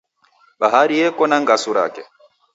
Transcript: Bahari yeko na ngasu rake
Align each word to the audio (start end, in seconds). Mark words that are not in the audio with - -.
Bahari 0.59 0.95
yeko 0.99 1.23
na 1.27 1.37
ngasu 1.43 1.71
rake 1.77 2.03